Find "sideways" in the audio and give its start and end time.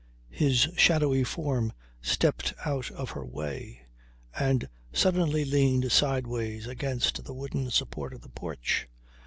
5.91-6.65